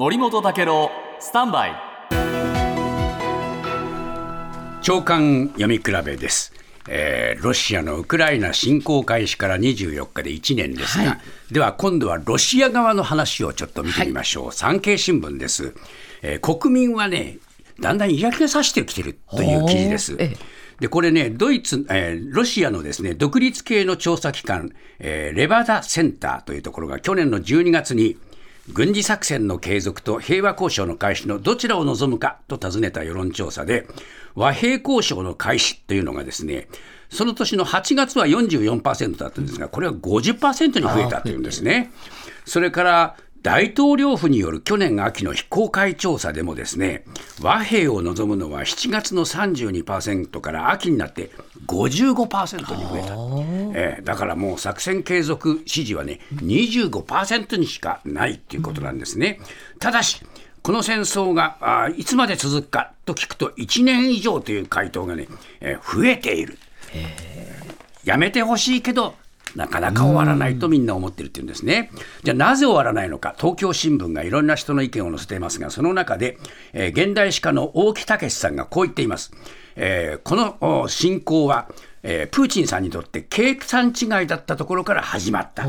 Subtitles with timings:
[0.00, 1.72] 森本武郎スタンバイ。
[4.80, 6.54] 長官読み比べです、
[6.88, 15.74] えーロシアのウクライナ侵攻開始から24日で1年ですが、では今度はロシア側の話をちょっと見てみましょう、産経新聞です、
[16.22, 17.36] えー国民はね
[17.78, 20.16] だんだん嫌気がさしてきてるという記事です。
[20.18, 20.36] ええ。
[20.80, 28.16] でこれね、ドイツ、えーロシアのですね独立系の調査機関、えーレバダセンターというところが去年の12月に、
[28.72, 33.86] 軍事作戦の継続と平和交渉の開始のどちらを望むかと尋ねた世論調査で、
[34.34, 36.68] 和平交渉の開始というのがですね、
[37.08, 41.90] その年の8月は44%だったんですが、これは50%に増えたというんですね。
[42.44, 47.04] それから大統領府による去年秋の非公開調査でもですね
[47.40, 51.30] 和平を望むのは7月の32%から秋になって
[51.70, 53.14] 55%に増えた、
[53.78, 59.40] えーだからもう作戦継続支持はね25%にしかないっていうことなんですね。
[59.78, 60.22] ただし
[60.62, 65.28] この戦争があーいつまで続くかと聞くと1年以上という回答がね、
[65.60, 66.58] えー増えている。
[68.04, 69.14] やめてほしいけど、
[69.56, 71.90] なかなか終わらないとみんな思ってるっていうんですね。
[72.22, 76.38] じゃあなぜ終わらないのか、東京新聞がいろんな人の意見を載せていますが、その中で、
[76.72, 79.32] えー現代史家の大木武さんがこう言っています。
[79.76, 81.68] えーこのお侵攻は、
[82.02, 85.64] えープーチンさんにとって計算違いだったところから始まった。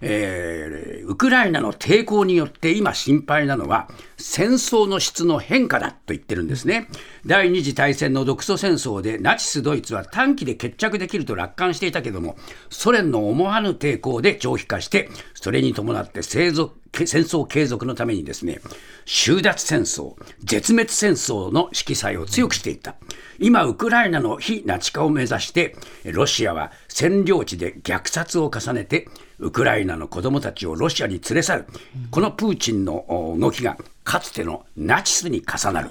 [0.00, 3.88] えーウクライナの抵抗によって今心配なのは
[4.22, 6.88] 戦争の質の変化だと言ってるんですね。
[7.26, 12.36] 第二次大戦の独ソ戦争でナチス・ドイツは短期で決着できると楽観していたけども
[12.70, 18.60] ソ連の思わぬ抵抗で長期化してそれに伴って生続戦争継続のためにですね
[19.06, 22.96] 収奪戦争絶滅戦争の色彩を強くしていった
[23.38, 31.66] 今ウクライナの非ナチ化を目指してロシアは占領地で虐殺を重ねてウクライナの子供たちをロシアに連れ去る
[32.10, 33.78] このプーチンの動きが
[34.12, 35.90] かつてのナチスに重なる。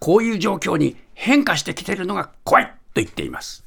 [0.00, 3.64] こういう状況に変化してきているのが怖いと言っています。